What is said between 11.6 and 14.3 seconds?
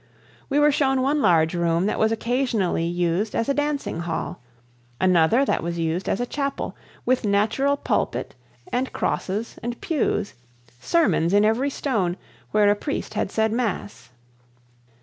stone, where a priest had said mass.